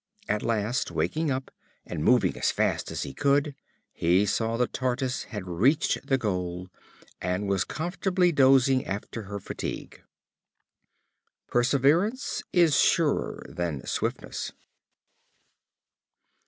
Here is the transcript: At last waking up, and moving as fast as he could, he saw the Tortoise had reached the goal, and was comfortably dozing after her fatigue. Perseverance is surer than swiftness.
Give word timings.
At 0.27 0.41
last 0.41 0.89
waking 0.89 1.29
up, 1.29 1.51
and 1.85 2.03
moving 2.03 2.35
as 2.35 2.49
fast 2.49 2.89
as 2.89 3.03
he 3.03 3.13
could, 3.13 3.53
he 3.93 4.25
saw 4.25 4.57
the 4.57 4.65
Tortoise 4.65 5.25
had 5.25 5.47
reached 5.47 6.07
the 6.07 6.17
goal, 6.17 6.69
and 7.21 7.47
was 7.47 7.63
comfortably 7.63 8.31
dozing 8.31 8.83
after 8.87 9.25
her 9.29 9.39
fatigue. 9.39 10.01
Perseverance 11.49 12.41
is 12.51 12.75
surer 12.77 13.45
than 13.47 13.85
swiftness. 13.85 14.51